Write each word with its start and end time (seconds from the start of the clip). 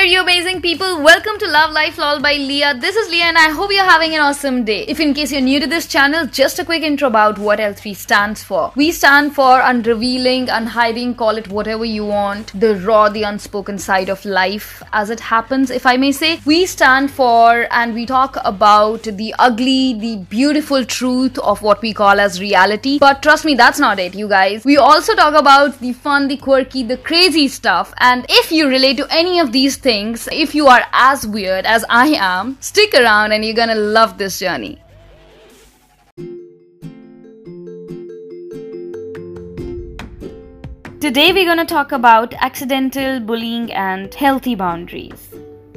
there, 0.00 0.08
you 0.08 0.22
amazing 0.22 0.62
people. 0.62 1.02
Welcome 1.02 1.38
to 1.40 1.46
Love 1.46 1.72
Life 1.72 1.98
Lol 1.98 2.20
by 2.20 2.32
Leah. 2.32 2.72
This 2.72 2.96
is 2.96 3.10
Leah, 3.10 3.24
and 3.24 3.36
I 3.36 3.50
hope 3.50 3.70
you're 3.70 3.84
having 3.84 4.14
an 4.14 4.22
awesome 4.22 4.64
day. 4.64 4.84
If 4.88 4.98
in 4.98 5.12
case 5.12 5.30
you're 5.30 5.42
new 5.42 5.60
to 5.60 5.66
this 5.66 5.86
channel, 5.86 6.26
just 6.26 6.58
a 6.58 6.64
quick 6.64 6.82
intro 6.82 7.06
about 7.08 7.38
what 7.38 7.58
L3 7.58 7.94
stands 7.94 8.42
for. 8.42 8.72
We 8.76 8.92
stand 8.92 9.34
for 9.34 9.60
unrevealing, 9.60 10.48
unhiding, 10.48 11.16
call 11.16 11.36
it 11.36 11.48
whatever 11.48 11.84
you 11.84 12.06
want, 12.06 12.58
the 12.58 12.76
raw, 12.76 13.10
the 13.10 13.24
unspoken 13.24 13.76
side 13.78 14.08
of 14.08 14.24
life 14.24 14.82
as 14.94 15.10
it 15.10 15.20
happens, 15.20 15.70
if 15.70 15.84
I 15.84 15.98
may 15.98 16.12
say. 16.12 16.40
We 16.46 16.64
stand 16.64 17.10
for 17.10 17.66
and 17.70 17.92
we 17.92 18.06
talk 18.06 18.38
about 18.42 19.02
the 19.02 19.34
ugly, 19.38 19.92
the 19.92 20.16
beautiful 20.30 20.82
truth 20.86 21.38
of 21.40 21.60
what 21.60 21.82
we 21.82 21.92
call 21.92 22.20
as 22.20 22.40
reality. 22.40 22.98
But 22.98 23.22
trust 23.22 23.44
me, 23.44 23.54
that's 23.54 23.78
not 23.78 23.98
it, 23.98 24.14
you 24.14 24.28
guys. 24.28 24.64
We 24.64 24.78
also 24.78 25.14
talk 25.14 25.34
about 25.34 25.78
the 25.80 25.92
fun, 25.92 26.28
the 26.28 26.38
quirky, 26.38 26.84
the 26.84 26.96
crazy 26.96 27.48
stuff. 27.48 27.92
And 27.98 28.24
if 28.30 28.50
you 28.50 28.66
relate 28.66 28.96
to 28.96 29.06
any 29.10 29.38
of 29.38 29.52
these 29.52 29.76
things, 29.76 29.89
if 29.90 30.54
you 30.54 30.68
are 30.68 30.84
as 30.92 31.26
weird 31.26 31.66
as 31.66 31.84
I 31.90 32.08
am, 32.08 32.56
stick 32.60 32.94
around 32.94 33.32
and 33.32 33.44
you're 33.44 33.54
gonna 33.54 33.74
love 33.74 34.18
this 34.18 34.38
journey. 34.38 34.80
Today, 41.00 41.32
we're 41.32 41.46
going 41.46 41.58
to 41.58 41.64
talk 41.64 41.92
about 41.92 42.34
accidental 42.34 43.20
bullying 43.20 43.72
and 43.72 44.14
healthy 44.14 44.54
boundaries. 44.54 45.30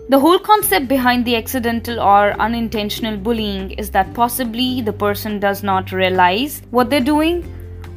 The 0.10 0.20
whole 0.20 0.38
concept 0.38 0.90
behind 0.90 1.26
the 1.26 1.38
accidental 1.38 2.00
or 2.00 2.34
unintentional 2.40 3.16
bullying 3.16 3.72
is 3.72 3.90
that 3.92 4.14
possibly 4.14 4.82
the 4.82 4.94
person 4.94 5.40
does 5.40 5.64
not 5.64 5.92
realize 5.94 6.62
what 6.72 6.90
they're 6.90 7.00
doing, 7.00 7.42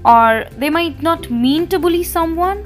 or 0.05 0.47
they 0.57 0.71
might 0.71 1.03
not 1.03 1.29
mean 1.31 1.67
to 1.67 1.79
bully 1.81 2.05
someone, 2.05 2.65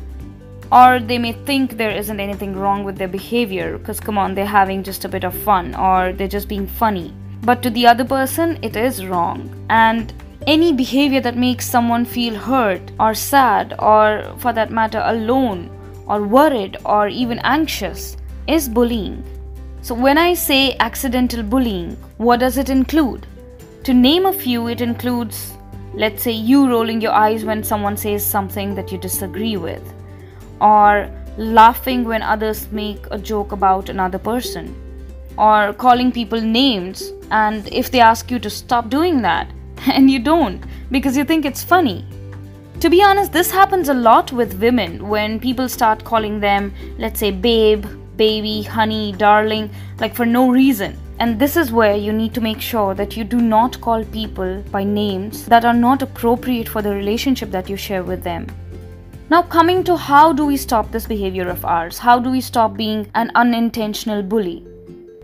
or 0.72 1.00
they 1.00 1.18
may 1.18 1.32
think 1.32 1.76
there 1.76 1.90
isn't 1.90 2.20
anything 2.20 2.54
wrong 2.54 2.84
with 2.84 2.96
their 2.96 3.08
behavior 3.08 3.78
because, 3.78 3.98
come 3.98 4.18
on, 4.18 4.34
they're 4.34 4.46
having 4.46 4.82
just 4.82 5.04
a 5.04 5.08
bit 5.08 5.24
of 5.24 5.34
fun, 5.34 5.74
or 5.74 6.12
they're 6.12 6.28
just 6.28 6.48
being 6.48 6.66
funny. 6.66 7.12
But 7.42 7.62
to 7.62 7.70
the 7.70 7.86
other 7.86 8.04
person, 8.04 8.58
it 8.62 8.76
is 8.76 9.04
wrong. 9.06 9.66
And 9.68 10.12
any 10.46 10.72
behavior 10.72 11.20
that 11.20 11.36
makes 11.36 11.68
someone 11.68 12.04
feel 12.04 12.34
hurt 12.34 12.82
or 13.00 13.14
sad, 13.14 13.74
or 13.78 14.34
for 14.38 14.52
that 14.52 14.70
matter, 14.70 15.02
alone 15.04 15.70
or 16.06 16.22
worried 16.22 16.76
or 16.84 17.08
even 17.08 17.38
anxious, 17.40 18.16
is 18.46 18.68
bullying. 18.68 19.24
So, 19.82 19.94
when 19.94 20.18
I 20.18 20.34
say 20.34 20.76
accidental 20.78 21.42
bullying, 21.42 21.96
what 22.18 22.40
does 22.40 22.58
it 22.58 22.68
include? 22.68 23.26
To 23.84 23.94
name 23.94 24.26
a 24.26 24.32
few, 24.32 24.68
it 24.68 24.82
includes, 24.82 25.52
let's 25.94 26.22
say, 26.22 26.32
you 26.32 26.68
rolling 26.68 27.00
your 27.00 27.12
eyes 27.12 27.44
when 27.44 27.64
someone 27.64 27.96
says 27.96 28.24
something 28.24 28.74
that 28.74 28.92
you 28.92 28.98
disagree 28.98 29.56
with, 29.56 29.82
or 30.60 31.10
laughing 31.36 32.04
when 32.04 32.22
others 32.22 32.70
make 32.72 33.06
a 33.10 33.18
joke 33.18 33.52
about 33.52 33.88
another 33.88 34.18
person, 34.18 34.74
or 35.38 35.72
calling 35.72 36.12
people 36.12 36.40
names, 36.40 37.12
and 37.30 37.66
if 37.72 37.90
they 37.90 38.00
ask 38.00 38.30
you 38.30 38.38
to 38.38 38.50
stop 38.50 38.88
doing 38.90 39.22
that, 39.22 39.50
and 39.86 40.10
you 40.10 40.18
don't 40.18 40.64
because 40.90 41.16
you 41.16 41.24
think 41.24 41.44
it's 41.44 41.62
funny. 41.62 42.04
To 42.80 42.88
be 42.88 43.02
honest, 43.02 43.32
this 43.32 43.50
happens 43.50 43.88
a 43.88 43.94
lot 43.94 44.32
with 44.32 44.60
women 44.60 45.08
when 45.08 45.38
people 45.38 45.68
start 45.68 46.02
calling 46.02 46.40
them, 46.40 46.72
let's 46.98 47.20
say, 47.20 47.30
babe, 47.30 47.84
baby, 48.16 48.62
honey, 48.62 49.12
darling, 49.12 49.70
like 49.98 50.14
for 50.14 50.24
no 50.26 50.50
reason. 50.50 50.96
And 51.18 51.38
this 51.38 51.56
is 51.58 51.70
where 51.70 51.94
you 51.94 52.12
need 52.12 52.32
to 52.34 52.40
make 52.40 52.60
sure 52.62 52.94
that 52.94 53.14
you 53.16 53.24
do 53.24 53.40
not 53.42 53.78
call 53.82 54.02
people 54.06 54.62
by 54.70 54.84
names 54.84 55.44
that 55.46 55.66
are 55.66 55.74
not 55.74 56.00
appropriate 56.00 56.68
for 56.68 56.80
the 56.80 56.94
relationship 56.94 57.50
that 57.50 57.68
you 57.68 57.76
share 57.76 58.02
with 58.02 58.22
them. 58.22 58.46
Now, 59.30 59.42
coming 59.42 59.84
to 59.84 59.96
how 59.96 60.32
do 60.32 60.44
we 60.44 60.56
stop 60.56 60.90
this 60.90 61.06
behavior 61.06 61.48
of 61.48 61.64
ours? 61.64 61.98
How 61.98 62.18
do 62.18 62.32
we 62.32 62.40
stop 62.40 62.76
being 62.76 63.06
an 63.14 63.30
unintentional 63.36 64.24
bully? 64.24 64.66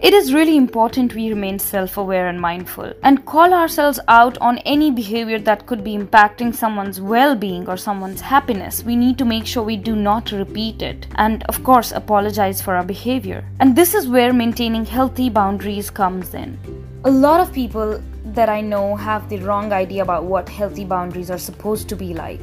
It 0.00 0.14
is 0.14 0.32
really 0.32 0.56
important 0.56 1.16
we 1.16 1.28
remain 1.28 1.58
self 1.58 1.96
aware 1.96 2.28
and 2.28 2.40
mindful 2.40 2.92
and 3.02 3.26
call 3.26 3.52
ourselves 3.52 3.98
out 4.06 4.38
on 4.38 4.58
any 4.58 4.92
behavior 4.92 5.40
that 5.40 5.66
could 5.66 5.82
be 5.82 5.96
impacting 5.96 6.54
someone's 6.54 7.00
well 7.00 7.34
being 7.34 7.68
or 7.68 7.76
someone's 7.76 8.20
happiness. 8.20 8.84
We 8.84 8.94
need 8.94 9.18
to 9.18 9.24
make 9.24 9.44
sure 9.44 9.64
we 9.64 9.76
do 9.76 9.96
not 9.96 10.30
repeat 10.30 10.82
it 10.82 11.08
and, 11.16 11.42
of 11.48 11.64
course, 11.64 11.90
apologize 11.90 12.62
for 12.62 12.76
our 12.76 12.84
behavior. 12.84 13.44
And 13.58 13.74
this 13.74 13.92
is 13.92 14.06
where 14.06 14.32
maintaining 14.32 14.84
healthy 14.84 15.30
boundaries 15.30 15.90
comes 15.90 16.32
in. 16.32 16.56
A 17.02 17.10
lot 17.10 17.40
of 17.40 17.52
people 17.52 18.00
that 18.26 18.48
I 18.48 18.60
know 18.60 18.94
have 18.94 19.28
the 19.28 19.38
wrong 19.38 19.72
idea 19.72 20.04
about 20.04 20.24
what 20.24 20.48
healthy 20.48 20.84
boundaries 20.84 21.28
are 21.28 21.38
supposed 21.38 21.88
to 21.88 21.96
be 21.96 22.14
like 22.14 22.40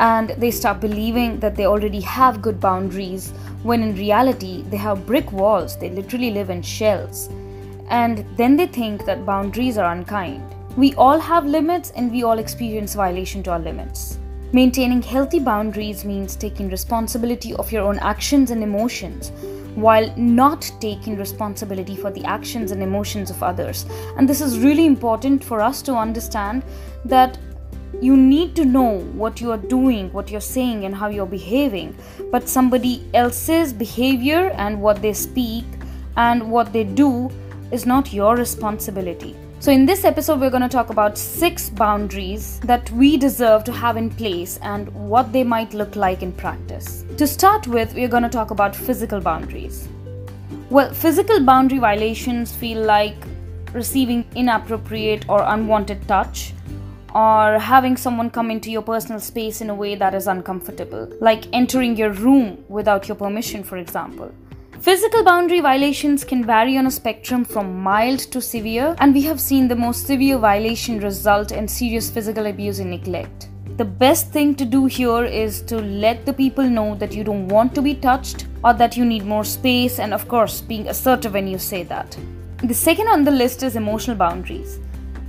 and 0.00 0.30
they 0.38 0.50
start 0.50 0.80
believing 0.80 1.38
that 1.40 1.54
they 1.54 1.66
already 1.66 2.00
have 2.00 2.40
good 2.40 2.58
boundaries 2.58 3.32
when 3.62 3.82
in 3.82 3.94
reality 3.94 4.62
they 4.70 4.78
have 4.78 5.06
brick 5.06 5.30
walls, 5.30 5.78
they 5.78 5.90
literally 5.90 6.30
live 6.30 6.48
in 6.48 6.62
shells. 6.62 7.28
And 7.90 8.24
then 8.36 8.56
they 8.56 8.66
think 8.66 9.04
that 9.04 9.26
boundaries 9.26 9.76
are 9.76 9.92
unkind. 9.92 10.42
We 10.76 10.94
all 10.94 11.18
have 11.18 11.44
limits 11.44 11.90
and 11.90 12.10
we 12.10 12.22
all 12.22 12.38
experience 12.38 12.94
violation 12.94 13.42
to 13.42 13.50
our 13.50 13.58
limits. 13.58 14.18
Maintaining 14.52 15.02
healthy 15.02 15.38
boundaries 15.38 16.04
means 16.04 16.34
taking 16.34 16.70
responsibility 16.70 17.52
of 17.54 17.70
your 17.70 17.82
own 17.82 17.98
actions 17.98 18.50
and 18.50 18.62
emotions 18.62 19.32
while 19.74 20.12
not 20.16 20.72
taking 20.80 21.16
responsibility 21.16 21.94
for 21.94 22.10
the 22.10 22.24
actions 22.24 22.72
and 22.72 22.82
emotions 22.82 23.30
of 23.30 23.42
others. 23.42 23.84
And 24.16 24.28
this 24.28 24.40
is 24.40 24.58
really 24.58 24.86
important 24.86 25.44
for 25.44 25.60
us 25.60 25.82
to 25.82 25.94
understand 25.94 26.64
that 27.04 27.38
you 28.00 28.16
need 28.16 28.56
to 28.56 28.64
know 28.64 29.00
what 29.12 29.40
you 29.40 29.50
are 29.50 29.58
doing, 29.58 30.12
what 30.12 30.30
you're 30.30 30.40
saying, 30.40 30.84
and 30.84 30.94
how 30.94 31.08
you're 31.08 31.26
behaving. 31.26 31.96
But 32.30 32.48
somebody 32.48 33.04
else's 33.14 33.72
behavior 33.72 34.50
and 34.56 34.80
what 34.80 35.02
they 35.02 35.12
speak 35.12 35.64
and 36.16 36.50
what 36.50 36.72
they 36.72 36.84
do 36.84 37.30
is 37.70 37.86
not 37.86 38.12
your 38.12 38.36
responsibility. 38.36 39.36
So, 39.60 39.70
in 39.70 39.84
this 39.84 40.04
episode, 40.04 40.40
we're 40.40 40.48
going 40.50 40.62
to 40.62 40.70
talk 40.70 40.88
about 40.88 41.18
six 41.18 41.68
boundaries 41.68 42.60
that 42.60 42.90
we 42.92 43.18
deserve 43.18 43.62
to 43.64 43.72
have 43.72 43.98
in 43.98 44.08
place 44.08 44.58
and 44.62 44.88
what 44.94 45.34
they 45.34 45.44
might 45.44 45.74
look 45.74 45.96
like 45.96 46.22
in 46.22 46.32
practice. 46.32 47.04
To 47.18 47.26
start 47.26 47.66
with, 47.66 47.92
we're 47.94 48.08
going 48.08 48.22
to 48.22 48.30
talk 48.30 48.50
about 48.50 48.74
physical 48.74 49.20
boundaries. 49.20 49.86
Well, 50.70 50.94
physical 50.94 51.44
boundary 51.44 51.78
violations 51.78 52.54
feel 52.54 52.82
like 52.82 53.16
receiving 53.74 54.24
inappropriate 54.34 55.28
or 55.28 55.42
unwanted 55.42 56.08
touch, 56.08 56.54
or 57.14 57.58
having 57.58 57.96
someone 57.96 58.30
come 58.30 58.50
into 58.50 58.70
your 58.70 58.82
personal 58.82 59.20
space 59.20 59.60
in 59.60 59.70
a 59.70 59.74
way 59.74 59.94
that 59.94 60.14
is 60.14 60.26
uncomfortable, 60.26 61.08
like 61.20 61.44
entering 61.52 61.96
your 61.96 62.12
room 62.12 62.64
without 62.68 63.08
your 63.08 63.16
permission, 63.16 63.62
for 63.62 63.76
example. 63.76 64.32
Physical 64.80 65.22
boundary 65.22 65.60
violations 65.60 66.24
can 66.24 66.42
vary 66.42 66.78
on 66.78 66.86
a 66.86 66.90
spectrum 66.90 67.44
from 67.44 67.80
mild 67.80 68.18
to 68.18 68.40
severe, 68.40 68.96
and 68.98 69.12
we 69.12 69.20
have 69.22 69.38
seen 69.38 69.68
the 69.68 69.76
most 69.76 70.06
severe 70.06 70.38
violation 70.38 71.00
result 71.00 71.52
in 71.52 71.68
serious 71.68 72.10
physical 72.10 72.46
abuse 72.46 72.78
and 72.78 72.90
neglect. 72.90 73.50
The 73.76 73.84
best 73.84 74.30
thing 74.30 74.54
to 74.54 74.64
do 74.64 74.86
here 74.86 75.24
is 75.24 75.60
to 75.62 75.76
let 75.80 76.24
the 76.24 76.32
people 76.32 76.64
know 76.64 76.94
that 76.94 77.14
you 77.14 77.24
don't 77.24 77.48
want 77.48 77.74
to 77.74 77.82
be 77.82 77.94
touched 77.94 78.46
or 78.64 78.72
that 78.74 78.96
you 78.96 79.04
need 79.04 79.24
more 79.26 79.44
space, 79.44 79.98
and 79.98 80.14
of 80.14 80.28
course, 80.28 80.62
being 80.62 80.88
assertive 80.88 81.34
when 81.34 81.46
you 81.46 81.58
say 81.58 81.82
that. 81.82 82.16
The 82.62 82.74
second 82.74 83.08
on 83.08 83.24
the 83.24 83.30
list 83.30 83.62
is 83.62 83.76
emotional 83.76 84.16
boundaries. 84.16 84.78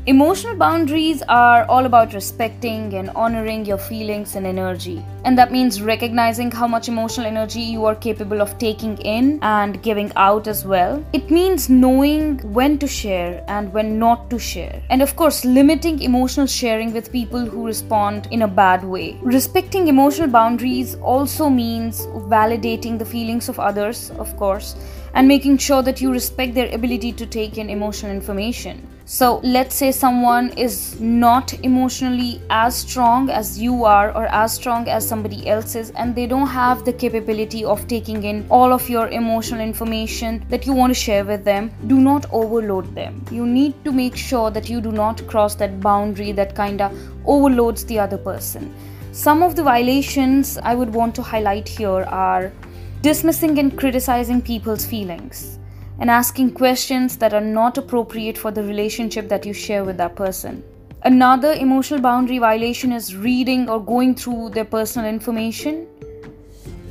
Emotional 0.08 0.56
boundaries 0.56 1.22
are 1.30 1.64
all 1.66 1.86
about 1.86 2.16
respecting 2.16 2.96
and 2.96 3.12
honoring 3.12 3.64
your 3.64 3.78
feelings 3.78 4.36
and 4.36 4.48
energy. 4.48 5.06
And 5.26 5.38
that 5.38 5.52
means 5.52 5.80
recognizing 5.80 6.50
how 6.50 6.66
much 6.66 6.88
emotional 6.88 7.28
energy 7.28 7.62
you 7.62 7.86
are 7.86 7.94
capable 7.94 8.42
of 8.42 8.58
taking 8.58 8.98
in 8.98 9.38
and 9.44 9.80
giving 9.84 10.12
out 10.16 10.48
as 10.48 10.66
well. 10.66 11.06
It 11.14 11.30
means 11.30 11.70
knowing 11.70 12.40
when 12.52 12.80
to 12.80 12.88
share 12.88 13.46
and 13.48 13.72
when 13.74 14.00
not 14.00 14.32
to 14.32 14.40
share. 14.40 14.82
And 14.90 15.04
of 15.04 15.16
course, 15.16 15.46
limiting 15.46 16.02
emotional 16.02 16.48
sharing 16.48 16.94
with 16.94 17.12
people 17.12 17.46
who 17.46 17.68
respond 17.68 18.28
in 18.32 18.42
a 18.42 18.48
bad 18.48 18.84
way. 18.84 19.20
Respecting 19.22 19.88
emotional 19.88 20.30
boundaries 20.30 20.96
also 20.96 21.48
means 21.48 22.08
validating 22.08 22.98
the 22.98 23.06
feelings 23.06 23.50
of 23.50 23.60
others, 23.60 24.10
of 24.18 24.36
course, 24.36 24.76
and 25.14 25.28
making 25.28 25.60
sure 25.60 25.84
that 25.84 26.02
you 26.02 26.12
respect 26.12 26.56
their 26.56 26.74
ability 26.74 27.12
to 27.12 27.28
take 27.28 27.60
in 27.60 27.70
emotional 27.70 28.12
information. 28.12 28.88
So, 29.14 29.42
let's 29.44 29.76
say 29.76 29.92
someone 29.92 30.52
is 30.52 30.98
not 31.02 31.54
emotionally 31.66 32.42
as 32.50 32.78
strong 32.78 33.30
as 33.30 33.60
you 33.60 33.84
are, 33.84 34.10
or 34.16 34.28
as 34.28 34.54
strong 34.54 34.88
as 34.88 35.06
somebody 35.06 35.50
else 35.50 35.76
is, 35.76 35.90
and 35.98 36.16
they 36.16 36.26
don't 36.26 36.48
have 36.48 36.86
the 36.86 36.94
capability 36.94 37.66
of 37.66 37.86
taking 37.90 38.24
in 38.24 38.46
all 38.50 38.72
of 38.72 38.90
your 38.90 39.10
emotional 39.10 39.60
information 39.60 40.46
that 40.48 40.66
you 40.66 40.72
want 40.72 40.92
to 40.92 41.00
share 41.02 41.26
with 41.26 41.44
them. 41.44 41.72
Do 41.88 42.00
not 42.00 42.26
overload 42.32 42.96
them. 42.96 43.22
You 43.30 43.46
need 43.46 43.84
to 43.84 43.92
make 43.92 44.16
sure 44.16 44.50
that 44.50 44.70
you 44.70 44.80
do 44.80 44.94
not 44.94 45.28
cross 45.28 45.56
that 45.56 45.82
boundary 45.82 46.32
that 46.32 46.56
kind 46.56 46.80
of 46.80 46.98
overloads 47.26 47.84
the 47.84 48.00
other 48.00 48.18
person. 48.18 48.74
Some 49.12 49.44
of 49.44 49.58
the 49.58 49.64
violations 49.64 50.58
I 50.58 50.74
would 50.74 50.94
want 50.94 51.16
to 51.16 51.22
highlight 51.22 51.68
here 51.68 52.06
are 52.06 52.54
dismissing 53.02 53.60
and 53.60 53.78
criticizing 53.78 54.42
people's 54.42 54.86
feelings 54.86 55.60
and 56.02 56.10
asking 56.10 56.52
questions 56.52 57.16
that 57.18 57.34
are 57.34 57.48
not 57.60 57.78
appropriate 57.78 58.38
for 58.38 58.52
the 58.52 58.64
relationship 58.64 59.30
that 59.30 59.46
you 59.46 59.54
share 59.54 59.86
with 59.86 59.96
that 59.98 60.16
person. 60.16 60.62
Another 61.04 61.54
emotional 61.54 62.02
boundary 62.02 62.40
violation 62.40 62.92
is 62.92 63.16
reading 63.16 63.70
or 63.70 63.80
going 63.80 64.16
through 64.16 64.50
their 64.50 64.66
personal 64.66 65.08
information. 65.08 65.88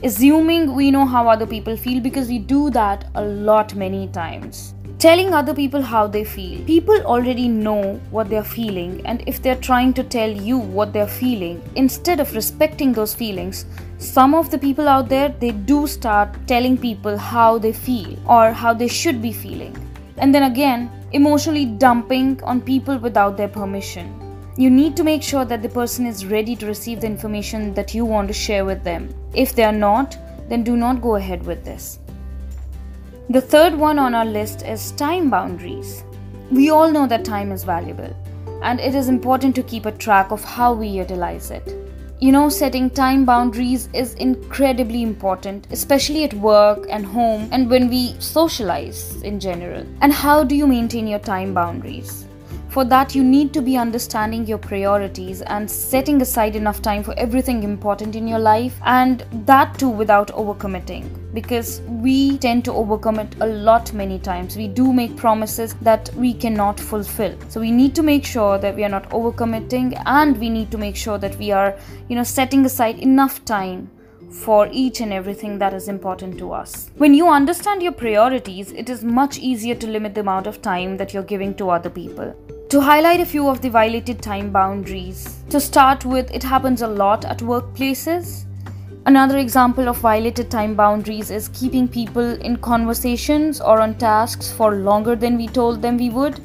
assuming 0.08 0.74
we 0.74 0.90
know 0.90 1.04
how 1.04 1.28
other 1.28 1.46
people 1.46 1.76
feel 1.76 2.00
because 2.04 2.28
we 2.28 2.38
do 2.38 2.70
that 2.70 3.02
a 3.14 3.22
lot 3.22 3.74
many 3.74 4.08
times 4.08 4.74
telling 5.00 5.32
other 5.32 5.54
people 5.54 5.80
how 5.80 6.06
they 6.06 6.24
feel. 6.24 6.62
People 6.66 7.00
already 7.06 7.48
know 7.48 7.98
what 8.10 8.28
they're 8.28 8.44
feeling, 8.44 9.00
and 9.06 9.22
if 9.26 9.40
they're 9.40 9.62
trying 9.68 9.94
to 9.94 10.04
tell 10.04 10.30
you 10.30 10.58
what 10.58 10.92
they're 10.92 11.08
feeling, 11.08 11.62
instead 11.74 12.20
of 12.20 12.34
respecting 12.34 12.92
those 12.92 13.14
feelings, 13.14 13.64
some 13.96 14.34
of 14.34 14.50
the 14.50 14.58
people 14.58 14.86
out 14.86 15.08
there 15.08 15.30
they 15.40 15.52
do 15.52 15.86
start 15.86 16.36
telling 16.46 16.76
people 16.76 17.16
how 17.16 17.56
they 17.56 17.72
feel 17.72 18.14
or 18.28 18.52
how 18.52 18.74
they 18.74 18.88
should 18.88 19.22
be 19.22 19.32
feeling. 19.32 19.74
And 20.18 20.34
then 20.34 20.42
again, 20.42 20.90
emotionally 21.12 21.64
dumping 21.64 22.42
on 22.42 22.60
people 22.60 22.98
without 22.98 23.38
their 23.38 23.48
permission. 23.48 24.14
You 24.58 24.68
need 24.68 24.98
to 24.98 25.04
make 25.04 25.22
sure 25.22 25.46
that 25.46 25.62
the 25.62 25.68
person 25.70 26.04
is 26.04 26.26
ready 26.26 26.54
to 26.56 26.66
receive 26.66 27.00
the 27.00 27.06
information 27.06 27.72
that 27.72 27.94
you 27.94 28.04
want 28.04 28.28
to 28.28 28.34
share 28.34 28.66
with 28.66 28.84
them. 28.84 29.08
If 29.32 29.54
they 29.54 29.64
are 29.64 29.72
not, 29.72 30.18
then 30.50 30.62
do 30.62 30.76
not 30.76 31.00
go 31.00 31.14
ahead 31.14 31.46
with 31.46 31.64
this. 31.64 32.00
The 33.30 33.40
third 33.40 33.74
one 33.74 33.96
on 34.00 34.12
our 34.12 34.24
list 34.24 34.66
is 34.66 34.90
time 34.90 35.30
boundaries. 35.30 36.02
We 36.50 36.70
all 36.70 36.90
know 36.90 37.06
that 37.06 37.24
time 37.24 37.52
is 37.52 37.62
valuable, 37.62 38.12
and 38.60 38.80
it 38.80 38.92
is 38.92 39.06
important 39.06 39.54
to 39.54 39.62
keep 39.62 39.86
a 39.86 39.92
track 39.92 40.32
of 40.32 40.42
how 40.42 40.72
we 40.72 40.88
utilize 40.88 41.52
it. 41.52 41.76
You 42.18 42.32
know, 42.32 42.48
setting 42.48 42.90
time 42.90 43.24
boundaries 43.24 43.88
is 43.94 44.14
incredibly 44.14 45.04
important, 45.04 45.68
especially 45.70 46.24
at 46.24 46.34
work 46.34 46.88
and 46.90 47.06
home 47.06 47.48
and 47.52 47.70
when 47.70 47.88
we 47.88 48.16
socialize 48.18 49.22
in 49.22 49.38
general. 49.38 49.86
And 50.00 50.12
how 50.12 50.42
do 50.42 50.56
you 50.56 50.66
maintain 50.66 51.06
your 51.06 51.20
time 51.20 51.54
boundaries? 51.54 52.26
For 52.70 52.84
that, 52.84 53.16
you 53.16 53.24
need 53.24 53.52
to 53.54 53.60
be 53.60 53.76
understanding 53.76 54.46
your 54.46 54.58
priorities 54.58 55.42
and 55.42 55.68
setting 55.68 56.22
aside 56.22 56.54
enough 56.54 56.80
time 56.80 57.02
for 57.02 57.18
everything 57.18 57.64
important 57.64 58.14
in 58.14 58.28
your 58.28 58.38
life, 58.38 58.78
and 58.84 59.24
that 59.46 59.76
too 59.76 59.88
without 59.88 60.28
overcommitting. 60.28 61.08
Because 61.34 61.80
we 61.80 62.38
tend 62.38 62.64
to 62.66 62.70
overcommit 62.70 63.40
a 63.40 63.46
lot 63.46 63.92
many 63.92 64.20
times. 64.20 64.56
We 64.56 64.68
do 64.68 64.92
make 64.92 65.16
promises 65.16 65.74
that 65.82 66.14
we 66.14 66.32
cannot 66.32 66.78
fulfill. 66.78 67.36
So 67.48 67.60
we 67.60 67.72
need 67.72 67.96
to 67.96 68.04
make 68.04 68.24
sure 68.24 68.56
that 68.58 68.76
we 68.76 68.84
are 68.84 68.88
not 68.88 69.10
overcommitting, 69.10 70.00
and 70.06 70.38
we 70.38 70.48
need 70.48 70.70
to 70.70 70.78
make 70.78 70.94
sure 70.94 71.18
that 71.18 71.36
we 71.38 71.50
are, 71.50 71.76
you 72.08 72.14
know, 72.14 72.22
setting 72.22 72.64
aside 72.64 73.00
enough 73.00 73.44
time 73.44 73.90
for 74.30 74.68
each 74.70 75.00
and 75.00 75.12
everything 75.12 75.58
that 75.58 75.74
is 75.74 75.88
important 75.88 76.38
to 76.38 76.52
us. 76.52 76.88
When 76.98 77.14
you 77.14 77.28
understand 77.28 77.82
your 77.82 77.90
priorities, 77.90 78.70
it 78.70 78.88
is 78.88 79.02
much 79.02 79.38
easier 79.38 79.74
to 79.74 79.88
limit 79.88 80.14
the 80.14 80.20
amount 80.20 80.46
of 80.46 80.62
time 80.62 80.96
that 80.98 81.12
you're 81.12 81.24
giving 81.24 81.52
to 81.56 81.70
other 81.70 81.90
people. 81.90 82.32
To 82.70 82.80
highlight 82.80 83.18
a 83.18 83.26
few 83.26 83.48
of 83.48 83.60
the 83.62 83.68
violated 83.68 84.22
time 84.22 84.52
boundaries, 84.52 85.38
to 85.50 85.58
start 85.58 86.04
with, 86.04 86.30
it 86.30 86.44
happens 86.44 86.82
a 86.82 86.86
lot 86.86 87.24
at 87.24 87.38
workplaces. 87.38 88.44
Another 89.06 89.38
example 89.38 89.88
of 89.88 89.96
violated 89.96 90.52
time 90.52 90.76
boundaries 90.76 91.32
is 91.32 91.48
keeping 91.48 91.88
people 91.88 92.40
in 92.42 92.58
conversations 92.58 93.60
or 93.60 93.80
on 93.80 93.96
tasks 93.96 94.52
for 94.52 94.76
longer 94.76 95.16
than 95.16 95.36
we 95.36 95.48
told 95.48 95.82
them 95.82 95.96
we 95.96 96.10
would 96.10 96.40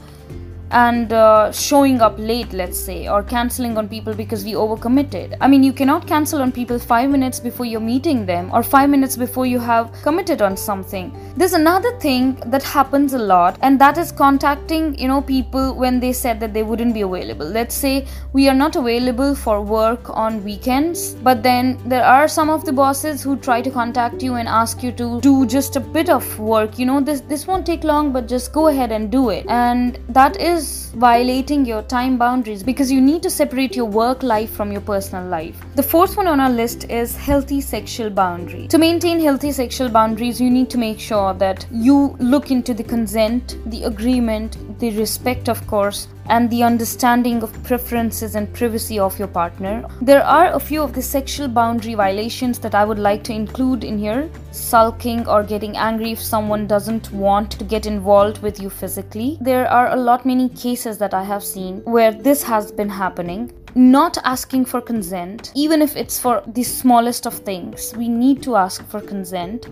and 0.71 1.13
uh, 1.13 1.51
showing 1.51 2.01
up 2.01 2.15
late, 2.17 2.51
let's 2.53 2.79
say, 2.79 3.07
or 3.07 3.23
canceling 3.23 3.77
on 3.77 3.87
people 3.87 4.13
because 4.13 4.43
we 4.43 4.53
overcommitted. 4.53 5.37
I 5.41 5.47
mean, 5.47 5.63
you 5.63 5.73
cannot 5.73 6.07
cancel 6.07 6.41
on 6.41 6.51
people 6.51 6.79
five 6.79 7.09
minutes 7.09 7.39
before 7.39 7.65
you're 7.65 7.79
meeting 7.79 8.25
them 8.25 8.49
or 8.53 8.63
five 8.63 8.89
minutes 8.89 9.15
before 9.15 9.45
you 9.45 9.59
have 9.59 9.91
committed 10.01 10.41
on 10.41 10.57
something. 10.57 11.15
There's 11.37 11.53
another 11.53 11.97
thing 11.99 12.35
that 12.47 12.63
happens 12.63 13.13
a 13.13 13.17
lot, 13.17 13.57
and 13.61 13.79
that 13.79 13.97
is 13.97 14.11
contacting, 14.11 14.97
you 14.97 15.07
know, 15.07 15.21
people 15.21 15.73
when 15.75 15.99
they 15.99 16.13
said 16.13 16.39
that 16.39 16.53
they 16.53 16.63
wouldn't 16.63 16.93
be 16.93 17.01
available. 17.01 17.45
Let's 17.45 17.75
say 17.75 18.07
we 18.33 18.47
are 18.49 18.55
not 18.55 18.75
available 18.75 19.35
for 19.35 19.61
work 19.61 20.09
on 20.09 20.43
weekends, 20.43 21.13
but 21.15 21.43
then 21.43 21.77
there 21.85 22.03
are 22.03 22.27
some 22.27 22.49
of 22.49 22.65
the 22.65 22.73
bosses 22.73 23.21
who 23.21 23.37
try 23.37 23.61
to 23.61 23.69
contact 23.69 24.23
you 24.23 24.35
and 24.35 24.47
ask 24.47 24.81
you 24.83 24.91
to 24.93 25.21
do 25.21 25.45
just 25.45 25.75
a 25.75 25.79
bit 25.79 26.09
of 26.09 26.39
work. 26.39 26.79
You 26.79 26.85
know, 26.85 26.99
this 27.01 27.21
this 27.21 27.45
won't 27.47 27.65
take 27.65 27.83
long, 27.83 28.11
but 28.11 28.27
just 28.27 28.51
go 28.53 28.67
ahead 28.67 28.91
and 28.91 29.11
do 29.11 29.29
it. 29.29 29.45
And 29.47 29.99
that 30.09 30.39
is 30.39 30.54
is 30.55 30.84
violating 30.95 31.65
your 31.65 31.81
time 31.83 32.17
boundaries 32.17 32.63
because 32.63 32.89
you 32.89 33.01
need 33.01 33.21
to 33.21 33.29
separate 33.29 33.75
your 33.75 33.85
work 33.85 34.23
life 34.23 34.49
from 34.49 34.71
your 34.71 34.81
personal 34.81 35.27
life. 35.27 35.61
The 35.75 35.83
fourth 35.83 36.15
one 36.15 36.27
on 36.27 36.39
our 36.39 36.49
list 36.49 36.89
is 36.89 37.17
healthy 37.17 37.59
sexual 37.59 38.09
boundary. 38.09 38.67
To 38.69 38.77
maintain 38.77 39.19
healthy 39.19 39.51
sexual 39.51 39.89
boundaries, 39.89 40.39
you 40.39 40.49
need 40.49 40.69
to 40.69 40.77
make 40.77 40.99
sure 40.99 41.33
that 41.33 41.67
you 41.69 42.15
look 42.19 42.49
into 42.49 42.73
the 42.73 42.83
consent, 42.83 43.57
the 43.65 43.83
agreement, 43.83 44.79
the 44.79 44.97
respect, 44.97 45.49
of 45.49 45.65
course, 45.67 46.07
and 46.29 46.49
the 46.49 46.63
understanding 46.63 47.43
of 47.43 47.63
preferences 47.63 48.35
and 48.35 48.51
privacy 48.53 48.97
of 48.97 49.17
your 49.19 49.27
partner. 49.27 49.85
There 50.01 50.23
are 50.23 50.53
a 50.53 50.59
few 50.59 50.81
of 50.81 50.93
the 50.93 51.01
sexual 51.01 51.47
boundary 51.47 51.93
violations 51.93 52.57
that 52.59 52.73
I 52.73 52.85
would 52.85 52.99
like 52.99 53.23
to 53.25 53.33
include 53.33 53.83
in 53.83 53.97
here 53.97 54.29
sulking 54.51 55.27
or 55.27 55.43
getting 55.43 55.75
angry 55.77 56.11
if 56.11 56.21
someone 56.21 56.65
doesn't 56.65 57.11
want 57.11 57.51
to 57.51 57.63
get 57.63 57.85
involved 57.85 58.41
with 58.41 58.59
you 58.59 58.69
physically. 58.69 59.37
There 59.41 59.69
are 59.69 59.89
a 59.89 59.95
lot 59.95 60.25
many 60.25 60.49
cases 60.49 60.84
that 60.85 61.13
I 61.13 61.23
have 61.23 61.43
seen 61.43 61.81
where 61.83 62.11
this 62.11 62.43
has 62.43 62.71
been 62.71 62.89
happening 62.89 63.51
not 63.75 64.17
asking 64.23 64.63
for 64.63 64.79
consent, 64.79 65.51
even 65.53 65.81
if 65.81 65.97
it's 65.97 66.17
for 66.17 66.41
the 66.47 66.63
smallest 66.63 67.25
of 67.25 67.33
things. 67.33 67.93
We 67.97 68.07
need 68.07 68.41
to 68.43 68.55
ask 68.55 68.85
for 68.87 69.01
consent 69.01 69.67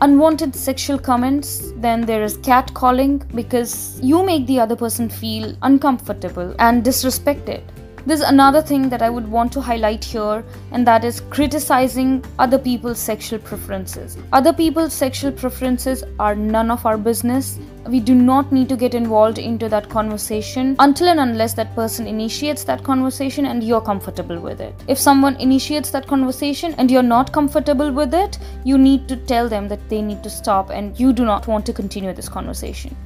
unwanted 0.00 0.54
sexual 0.54 0.98
comments, 0.98 1.72
then 1.76 2.02
there 2.02 2.22
is 2.22 2.38
catcalling 2.38 3.34
because 3.34 3.98
you 4.02 4.22
make 4.22 4.46
the 4.46 4.60
other 4.60 4.76
person 4.76 5.08
feel 5.08 5.56
uncomfortable 5.62 6.54
and 6.58 6.84
disrespected. 6.84 7.62
There's 8.08 8.22
another 8.22 8.62
thing 8.62 8.88
that 8.88 9.02
I 9.02 9.10
would 9.10 9.30
want 9.30 9.52
to 9.52 9.60
highlight 9.60 10.02
here, 10.02 10.42
and 10.72 10.86
that 10.86 11.04
is 11.04 11.20
criticizing 11.28 12.24
other 12.38 12.58
people's 12.58 12.98
sexual 12.98 13.38
preferences. 13.38 14.16
Other 14.32 14.50
people's 14.50 14.94
sexual 14.94 15.30
preferences 15.30 16.04
are 16.18 16.34
none 16.34 16.70
of 16.70 16.86
our 16.86 16.96
business. 16.96 17.58
We 17.86 18.00
do 18.00 18.14
not 18.14 18.50
need 18.50 18.70
to 18.70 18.78
get 18.78 18.94
involved 18.94 19.36
into 19.36 19.68
that 19.68 19.90
conversation 19.90 20.74
until 20.78 21.08
and 21.08 21.20
unless 21.20 21.52
that 21.60 21.74
person 21.74 22.06
initiates 22.06 22.64
that 22.64 22.82
conversation 22.82 23.44
and 23.44 23.62
you're 23.62 23.82
comfortable 23.82 24.40
with 24.40 24.62
it. 24.62 24.74
If 24.88 24.96
someone 24.96 25.36
initiates 25.36 25.90
that 25.90 26.06
conversation 26.06 26.74
and 26.78 26.90
you're 26.90 27.02
not 27.02 27.30
comfortable 27.34 27.92
with 27.92 28.14
it, 28.14 28.38
you 28.64 28.78
need 28.78 29.06
to 29.08 29.16
tell 29.16 29.50
them 29.50 29.68
that 29.68 29.86
they 29.90 30.00
need 30.00 30.22
to 30.22 30.30
stop 30.30 30.70
and 30.70 30.98
you 30.98 31.12
do 31.12 31.26
not 31.26 31.46
want 31.46 31.66
to 31.66 31.74
continue 31.74 32.14
this 32.14 32.30
conversation. 32.30 32.96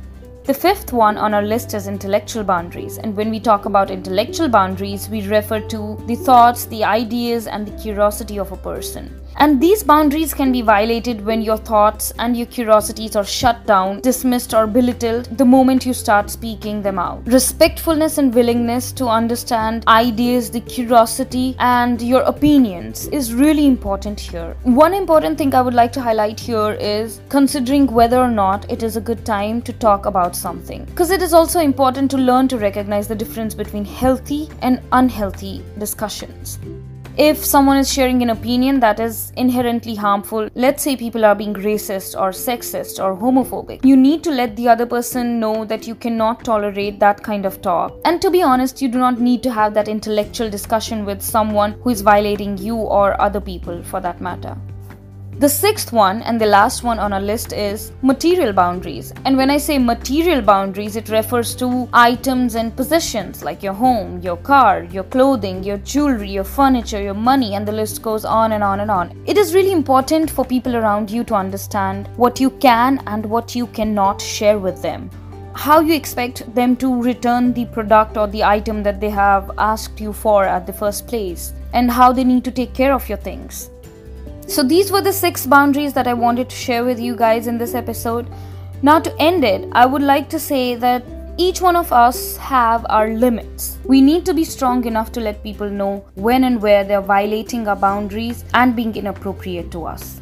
The 0.44 0.52
fifth 0.52 0.92
one 0.92 1.18
on 1.18 1.34
our 1.34 1.42
list 1.42 1.72
is 1.72 1.86
intellectual 1.86 2.42
boundaries. 2.42 2.98
And 2.98 3.16
when 3.16 3.30
we 3.30 3.38
talk 3.38 3.64
about 3.64 3.92
intellectual 3.92 4.48
boundaries, 4.48 5.08
we 5.08 5.24
refer 5.28 5.60
to 5.68 6.02
the 6.08 6.16
thoughts, 6.16 6.64
the 6.64 6.82
ideas, 6.82 7.46
and 7.46 7.64
the 7.64 7.78
curiosity 7.80 8.40
of 8.40 8.50
a 8.50 8.56
person. 8.56 9.21
And 9.36 9.60
these 9.60 9.82
boundaries 9.82 10.34
can 10.34 10.52
be 10.52 10.62
violated 10.62 11.24
when 11.24 11.42
your 11.42 11.56
thoughts 11.56 12.12
and 12.18 12.36
your 12.36 12.46
curiosities 12.46 13.16
are 13.16 13.24
shut 13.24 13.66
down, 13.66 14.00
dismissed, 14.00 14.54
or 14.54 14.66
belittled 14.66 15.26
the 15.36 15.44
moment 15.44 15.86
you 15.86 15.94
start 15.94 16.30
speaking 16.30 16.82
them 16.82 16.98
out. 16.98 17.26
Respectfulness 17.26 18.18
and 18.18 18.34
willingness 18.34 18.92
to 18.92 19.06
understand 19.06 19.84
ideas, 19.88 20.50
the 20.50 20.60
curiosity, 20.60 21.56
and 21.58 22.00
your 22.02 22.22
opinions 22.22 23.06
is 23.08 23.34
really 23.34 23.66
important 23.66 24.20
here. 24.20 24.56
One 24.62 24.94
important 24.94 25.38
thing 25.38 25.54
I 25.54 25.62
would 25.62 25.74
like 25.74 25.92
to 25.92 26.00
highlight 26.00 26.38
here 26.38 26.72
is 26.72 27.20
considering 27.28 27.86
whether 27.86 28.18
or 28.18 28.30
not 28.30 28.70
it 28.70 28.82
is 28.82 28.96
a 28.96 29.00
good 29.00 29.24
time 29.24 29.62
to 29.62 29.72
talk 29.72 30.06
about 30.06 30.36
something. 30.36 30.84
Because 30.84 31.10
it 31.10 31.22
is 31.22 31.34
also 31.34 31.60
important 31.60 32.10
to 32.12 32.16
learn 32.18 32.48
to 32.48 32.58
recognize 32.58 33.08
the 33.08 33.14
difference 33.14 33.54
between 33.54 33.84
healthy 33.84 34.48
and 34.60 34.80
unhealthy 34.92 35.64
discussions 35.78 36.58
if 37.18 37.44
someone 37.44 37.76
is 37.76 37.92
sharing 37.92 38.22
an 38.22 38.30
opinion 38.30 38.80
that 38.80 38.98
is 38.98 39.32
inherently 39.36 39.94
harmful, 39.94 40.48
let's 40.54 40.82
say 40.82 40.96
people 40.96 41.26
are 41.26 41.34
being 41.34 41.52
racist 41.52 42.18
or 42.18 42.30
sexist 42.30 42.98
or 42.98 43.14
homophobic, 43.14 43.84
you 43.84 43.96
need 43.98 44.24
to 44.24 44.30
let 44.30 44.56
the 44.56 44.66
other 44.66 44.86
person 44.86 45.38
know 45.38 45.66
that 45.66 45.86
you 45.86 45.94
cannot 45.94 46.42
tolerate 46.42 46.98
that 47.00 47.22
kind 47.22 47.44
of 47.44 47.60
talk. 47.60 47.94
And 48.06 48.22
to 48.22 48.30
be 48.30 48.42
honest, 48.42 48.80
you 48.80 48.88
do 48.88 48.98
not 48.98 49.20
need 49.20 49.42
to 49.42 49.52
have 49.52 49.74
that 49.74 49.88
intellectual 49.88 50.48
discussion 50.48 51.04
with 51.04 51.20
someone 51.20 51.72
who 51.82 51.90
is 51.90 52.00
violating 52.00 52.56
you 52.56 52.76
or 52.76 53.20
other 53.20 53.40
people 53.40 53.82
for 53.82 54.00
that 54.00 54.22
matter. 54.22 54.56
The 55.42 55.48
sixth 55.48 55.92
one 55.92 56.22
and 56.22 56.40
the 56.40 56.46
last 56.46 56.84
one 56.84 57.00
on 57.00 57.12
our 57.12 57.20
list 57.20 57.52
is 57.52 57.90
material 58.00 58.52
boundaries. 58.52 59.12
And 59.24 59.36
when 59.36 59.50
I 59.50 59.56
say 59.58 59.76
material 59.76 60.40
boundaries, 60.40 60.94
it 60.94 61.08
refers 61.08 61.56
to 61.56 61.88
items 61.92 62.54
and 62.54 62.76
possessions 62.76 63.42
like 63.42 63.60
your 63.60 63.72
home, 63.72 64.20
your 64.20 64.36
car, 64.36 64.84
your 64.84 65.02
clothing, 65.02 65.64
your 65.64 65.78
jewelry, 65.78 66.30
your 66.30 66.44
furniture, 66.44 67.02
your 67.02 67.14
money, 67.14 67.56
and 67.56 67.66
the 67.66 67.72
list 67.72 68.02
goes 68.02 68.24
on 68.24 68.52
and 68.52 68.62
on 68.62 68.78
and 68.78 68.88
on. 68.88 69.20
It 69.26 69.36
is 69.36 69.52
really 69.52 69.72
important 69.72 70.30
for 70.30 70.44
people 70.44 70.76
around 70.76 71.10
you 71.10 71.24
to 71.24 71.34
understand 71.34 72.06
what 72.16 72.38
you 72.38 72.50
can 72.50 73.02
and 73.08 73.26
what 73.26 73.56
you 73.56 73.66
cannot 73.66 74.20
share 74.20 74.60
with 74.60 74.80
them 74.80 75.10
how 75.54 75.80
you 75.80 75.92
expect 75.92 76.54
them 76.54 76.74
to 76.76 77.02
return 77.02 77.52
the 77.52 77.66
product 77.66 78.16
or 78.16 78.26
the 78.28 78.42
item 78.42 78.82
that 78.82 79.00
they 79.00 79.10
have 79.10 79.50
asked 79.58 80.00
you 80.00 80.12
for 80.12 80.44
at 80.44 80.66
the 80.66 80.72
first 80.72 81.06
place, 81.06 81.52
and 81.74 81.90
how 81.90 82.10
they 82.10 82.24
need 82.24 82.42
to 82.42 82.50
take 82.50 82.72
care 82.72 82.94
of 82.94 83.06
your 83.06 83.18
things. 83.18 83.68
So, 84.46 84.62
these 84.62 84.92
were 84.92 85.00
the 85.00 85.12
six 85.12 85.46
boundaries 85.46 85.92
that 85.94 86.06
I 86.06 86.14
wanted 86.14 86.50
to 86.50 86.56
share 86.56 86.84
with 86.84 87.00
you 87.00 87.16
guys 87.16 87.46
in 87.46 87.58
this 87.58 87.74
episode. 87.74 88.28
Now, 88.82 88.98
to 88.98 89.14
end 89.20 89.44
it, 89.44 89.68
I 89.72 89.86
would 89.86 90.02
like 90.02 90.28
to 90.30 90.38
say 90.38 90.74
that 90.76 91.04
Each 91.38 91.62
one 91.62 91.76
of 91.76 91.92
us 91.92 92.36
have 92.36 92.84
our 92.90 93.08
limits. 93.08 93.78
We 93.84 94.02
need 94.02 94.26
to 94.26 94.34
be 94.34 94.44
strong 94.44 94.84
enough 94.84 95.12
to 95.12 95.20
let 95.20 95.42
people 95.42 95.68
know 95.68 96.04
when 96.14 96.44
and 96.44 96.60
where 96.60 96.84
they're 96.84 97.00
violating 97.00 97.66
our 97.66 97.74
boundaries 97.74 98.44
and 98.52 98.76
being 98.76 98.94
inappropriate 98.94 99.70
to 99.72 99.86
us. 99.86 100.20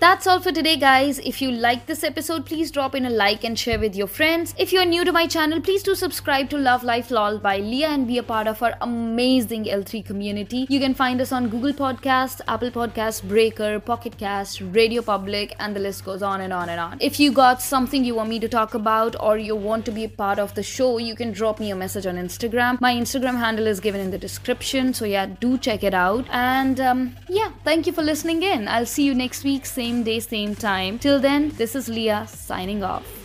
That's 0.00 0.26
all 0.26 0.40
for 0.40 0.50
today, 0.50 0.78
guys. 0.78 1.18
If 1.18 1.42
you 1.42 1.50
like 1.50 1.84
this 1.84 2.02
episode, 2.02 2.46
please 2.46 2.70
drop 2.70 2.94
in 2.94 3.04
a 3.04 3.10
like 3.10 3.44
and 3.44 3.58
share 3.58 3.78
with 3.78 3.94
your 3.94 4.06
friends. 4.06 4.54
If 4.56 4.72
you're 4.72 4.86
new 4.86 5.04
to 5.04 5.12
my 5.12 5.26
channel, 5.26 5.60
please 5.60 5.82
do 5.82 5.94
subscribe 5.94 6.48
to 6.50 6.56
Love 6.56 6.82
Life 6.82 7.10
LOL 7.10 7.36
by 7.36 7.58
Leah 7.58 7.88
and 7.88 8.06
be 8.06 8.16
a 8.16 8.22
part 8.22 8.46
of 8.46 8.62
our 8.62 8.72
amazing 8.80 9.66
L3 9.66 10.02
community. 10.06 10.66
You 10.70 10.80
can 10.80 10.94
find 10.94 11.20
us 11.20 11.32
on 11.32 11.50
Google 11.50 11.74
Podcast, 11.74 12.40
Apple 12.48 12.70
Podcast, 12.70 13.28
Breaker, 13.28 13.78
Pocket 13.78 14.16
Cast, 14.16 14.62
Radio 14.62 15.02
Public, 15.02 15.54
and 15.58 15.76
the 15.76 15.80
list 15.80 16.06
goes 16.06 16.22
on 16.22 16.40
and 16.40 16.50
on 16.50 16.70
and 16.70 16.80
on. 16.80 16.96
If 16.98 17.20
you 17.20 17.30
got 17.30 17.60
something 17.60 18.02
you 18.02 18.14
want 18.14 18.30
me 18.30 18.40
to 18.40 18.48
talk 18.48 18.72
about 18.72 19.14
or 19.20 19.36
you 19.36 19.54
want 19.54 19.84
to 19.84 19.92
be 19.92 20.04
a 20.04 20.08
part 20.08 20.38
of 20.38 20.54
the 20.54 20.62
show, 20.62 20.96
you 20.96 21.14
can 21.14 21.30
drop 21.30 21.60
me 21.60 21.72
a 21.72 21.76
message 21.76 22.06
on 22.06 22.16
Instagram. 22.16 22.80
My 22.80 22.94
Instagram 22.94 23.38
handle 23.38 23.66
is 23.66 23.80
given 23.80 24.00
in 24.00 24.10
the 24.10 24.18
description, 24.18 24.94
so 24.94 25.04
yeah, 25.04 25.26
do 25.26 25.58
check 25.58 25.84
it 25.84 25.92
out. 25.92 26.24
And 26.30 26.80
um, 26.80 27.16
yeah, 27.28 27.52
thank 27.64 27.86
you 27.86 27.92
for 27.92 28.00
listening 28.00 28.42
in. 28.42 28.66
I'll 28.66 28.86
see 28.86 29.04
you 29.04 29.14
next 29.14 29.44
week, 29.44 29.66
same 29.66 29.89
same 29.90 30.04
day, 30.04 30.20
same 30.20 30.54
time. 30.54 31.00
Till 31.00 31.18
then, 31.18 31.48
this 31.56 31.74
is 31.74 31.88
Leah 31.88 32.24
signing 32.28 32.84
off. 32.84 33.19